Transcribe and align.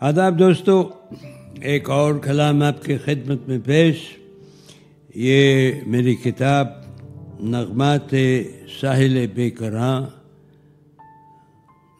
آداب 0.00 0.38
دوستو، 0.38 0.88
ایک 1.60 1.90
اور 1.90 2.14
کلام 2.14 2.62
آپ 2.62 2.84
کی 2.84 2.96
خدمت 2.96 3.48
میں 3.48 3.58
پیش۔ 3.64 3.96
یہ 5.14 5.72
میری 5.86 6.14
کتاب 6.14 6.66
نغمات 7.40 8.14
ساحل 8.80 9.26
بے 9.34 9.50
کراں 9.50 10.06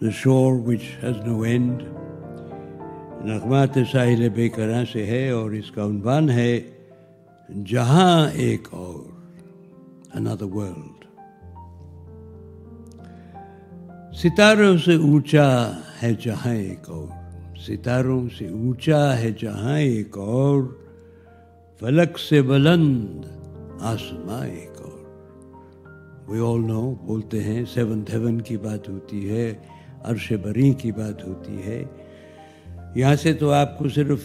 دا 0.02 0.10
شور 0.12 0.52
وچ 0.52 0.80
ہیز 1.02 1.26
نو 1.26 1.40
اینڈ 1.40 1.82
نغمات 3.24 3.78
ساحل 3.92 4.28
بے 4.28 4.48
کراں 4.48 4.84
سے 4.92 5.06
ہے 5.06 5.30
اور 5.30 5.50
اس 5.50 5.70
کا 5.70 5.84
عنوان 5.84 6.30
ہے، 6.30 6.60
جہاں 7.66 8.30
ایک 8.30 8.68
اور، 8.70 9.02
another 10.20 10.56
world 10.56 10.98
ستاروں 14.14 14.78
سے 14.78 14.94
اونچا 14.94 15.70
ہے 16.02 16.12
جہاں 16.22 16.54
ایک 16.54 16.90
اور۔ 16.90 17.17
ستاروں 17.66 18.28
سے 18.38 18.48
اونچا 18.48 19.18
ہے 19.18 19.30
جہاں 19.38 19.78
ایک 19.78 20.18
اور 20.18 20.62
فلک 21.80 22.18
سے 22.18 22.42
بلند 22.42 23.24
آسماں 23.80 24.46
ایک 24.46 24.80
اور۔ 24.80 24.98
وی 26.28 26.40
آل 26.40 26.66
نو 26.66 26.94
بولتے 26.94 27.42
ہیں 27.42 27.64
سیونتھ 27.74 28.14
ہیون 28.14 28.40
کی 28.40 28.56
بات 28.56 28.88
ہوتی 28.88 29.30
ہے، 29.30 29.54
عرش 30.02 30.32
بری 30.32 30.72
کی 30.72 30.92
بات 30.92 31.24
ہوتی 31.24 31.62
ہے۔ 31.66 31.84
یہاں 32.94 33.16
سے 33.16 33.32
تو 33.32 33.50
آپ 33.50 33.78
کو 33.78 33.88
صرف 33.88 34.22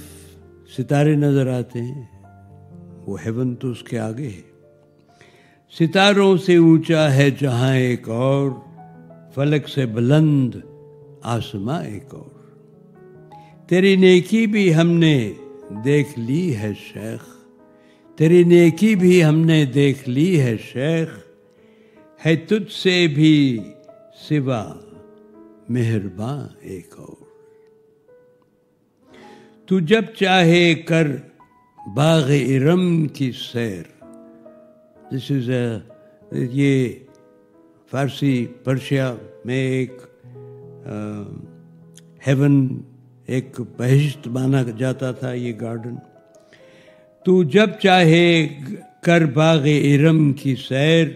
ستارے 0.77 1.15
نظر 1.15 1.47
آتے 1.47 1.81
ہیں، 1.81 2.03
وہ 3.05 3.17
ہیون 3.25 3.55
تو 3.55 3.71
اس 3.71 3.83
کے 3.83 3.99
آگے 3.99 4.27
ہے۔ 4.27 4.41
ستاروں 5.79 6.37
سے 6.37 6.55
اونچا 6.55 7.13
ہے 7.13 7.29
جہاں 7.41 7.75
ایک 7.75 8.09
اور، 8.09 8.49
فلک 9.35 9.69
سے 9.69 9.85
بلند 9.85 10.55
آسماں 11.23 11.83
ایک 11.83 12.15
اور۔ 12.15 12.32
تیری 13.67 13.95
نیکی 13.95 14.47
بھی 14.47 14.75
ہم 14.75 14.89
نے 14.89 15.33
دیکھ 15.85 16.19
لی 16.19 16.55
ہے 16.55 16.73
شیخ۔ 16.93 17.37
تیری 18.17 18.43
نیکی 18.43 18.95
بھی 18.95 19.25
ہم 19.25 19.35
نے 19.35 19.65
دیکھ 19.65 20.09
لی 20.09 20.41
ہے 20.41 20.57
شیخ۔ 20.57 21.19
ہے 22.25 22.35
تجھ 22.35 22.71
سے 22.71 23.07
بھی 23.07 23.59
سوا 24.29 24.73
مہرباں 25.69 26.47
ایک 26.61 26.93
اور۔ 26.97 27.23
تو 29.65 29.79
جب 29.79 30.03
چاہے 30.19 30.73
کر 30.73 31.07
باغ 31.95 32.31
ارم 32.31 33.07
کی 33.07 33.31
سیر۔ 33.31 33.83
دس 35.11 35.31
از 35.31 35.49
یہ 36.31 36.89
فارسی 37.91 38.45
پرشیا 38.63 39.15
میں 39.45 39.67
ایک 39.67 39.93
ہیون 42.27 42.81
ایک 43.25 43.61
بہشت 43.77 44.27
مانا 44.27 44.63
جاتا 44.77 45.11
تھا 45.11 45.33
یہ 45.33 45.53
گارڈن۔ 45.61 45.95
تو 47.25 47.43
جب 47.43 47.69
چاہے 47.83 48.47
کر 49.01 49.25
باغ 49.25 49.65
ارم 49.65 50.33
کی 50.33 50.55
سیر، 50.55 51.07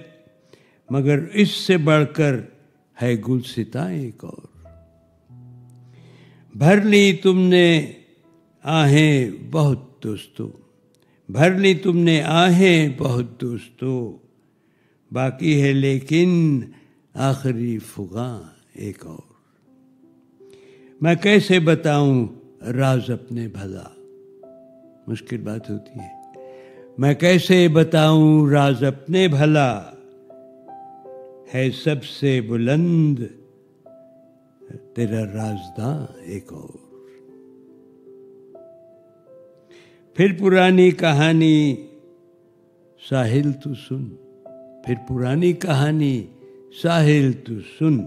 مگر 0.89 1.19
اس 1.33 1.51
سے 1.51 1.77
بڑھ 1.77 2.05
کر 2.13 2.35
ہے 3.01 3.15
گلستا 3.27 3.89
ایک 3.89 4.23
اور۔ 4.23 4.47
بھر 6.55 6.81
لی 6.81 7.13
تم 7.13 7.39
نے 7.39 7.91
آہیں 8.63 9.29
بہت 9.51 10.03
دوستو، 10.03 10.51
بھر 11.29 11.53
لی 11.53 11.73
تم 11.73 11.97
نے 11.97 12.21
آہیں 12.21 12.89
بہت 12.97 13.41
دوستو، 13.41 14.17
باقی 15.11 15.61
ہے 15.61 15.73
لیکن 15.73 16.61
آخری 17.13 17.79
فغاں 17.79 18.41
ایک 18.73 19.07
اور۔ 19.07 19.36
میں 21.01 21.15
کیسے 21.15 21.59
بتاؤں 21.59 22.27
راز 22.61 23.11
اپنے 23.11 23.47
بھلا؟ 23.47 23.83
مشکل 25.07 25.37
بات 25.37 25.69
ہوتی 25.69 25.99
ہے۔ 25.99 26.21
میں 26.97 27.13
کیسے 27.13 27.67
بتاؤں 27.67 28.49
راز 28.49 28.83
اپنے 28.83 29.27
بھلا؟ 29.27 29.83
ہے 31.53 31.69
سب 31.83 32.05
سے 32.05 32.41
بلند 32.41 33.19
تیرا 34.93 35.25
رازداں 35.25 36.07
ایک 36.19 36.53
اور۔ 36.53 36.77
پھر 40.13 40.27
پرانی 40.39 40.91
کہانی 40.91 41.87
ساحل 43.09 43.51
تو 43.51 43.73
سن۔ 43.73 44.05
پھر 44.85 44.95
پرانی 45.07 45.53
کہانی 45.53 46.27
ساحل 46.81 47.31
تو 47.31 47.53
سن۔ 47.79 47.97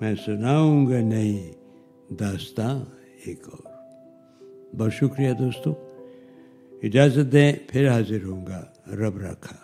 میں 0.00 0.14
سناؤں 0.26 0.86
گا 0.86 1.00
نہیں۔ 1.00 1.59
داستان 2.10 2.84
ایک 3.26 3.44
اور۔ 3.44 3.72
بہت 4.76 4.92
شکریہ 4.92 5.32
دوستو 5.32 5.74
اجازت 6.82 7.32
دیں 7.32 7.52
پھر 7.68 7.88
حاضر 7.88 8.24
ہوں 8.24 8.46
گا۔ 8.46 8.64
رب 8.86 9.16
رکھا 9.16 9.56